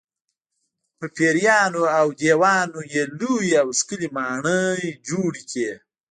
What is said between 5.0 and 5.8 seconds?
جوړې کړې.